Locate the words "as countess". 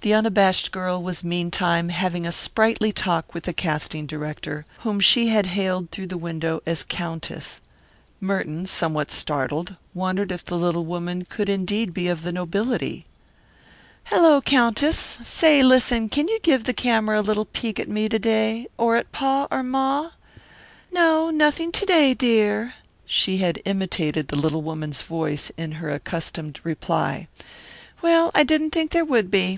6.64-7.60